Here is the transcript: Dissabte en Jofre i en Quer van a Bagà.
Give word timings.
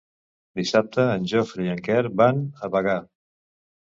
Dissabte 0.59 1.03
en 1.17 1.27
Jofre 1.31 1.65
i 1.67 1.71
en 1.73 1.81
Quer 1.87 1.97
van 2.23 2.41
a 2.49 2.71
Bagà. 2.77 2.97